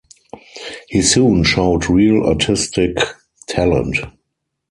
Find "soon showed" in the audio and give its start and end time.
1.03-1.87